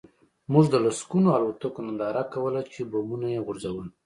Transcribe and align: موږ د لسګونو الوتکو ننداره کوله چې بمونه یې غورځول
موږ 0.51 0.65
د 0.69 0.75
لسګونو 0.85 1.29
الوتکو 1.37 1.81
ننداره 1.87 2.23
کوله 2.33 2.61
چې 2.73 2.81
بمونه 2.91 3.27
یې 3.33 3.43
غورځول 3.45 3.87